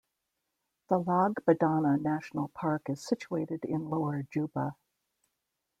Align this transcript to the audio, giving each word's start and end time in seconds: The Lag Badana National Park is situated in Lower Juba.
The 0.89 0.97
Lag 0.97 1.35
Badana 1.47 2.01
National 2.01 2.47
Park 2.47 2.89
is 2.89 3.05
situated 3.05 3.63
in 3.63 3.87
Lower 3.91 4.23
Juba. 4.31 4.75